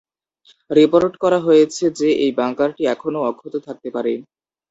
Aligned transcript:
Report 0.69 1.13
করা 1.23 1.39
হয়েছে 1.47 1.85
যে 1.99 2.09
এই 2.23 2.31
বাঙ্কারটি 2.39 2.83
এখনও 2.93 3.27
অক্ষত 3.29 3.53
থাকতে 3.67 3.89
পারে। 3.95 4.13